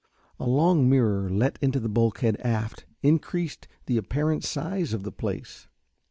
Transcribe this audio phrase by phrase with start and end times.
[0.39, 5.67] A long mirror let into the bulkhead aft increased the apparent size of the place.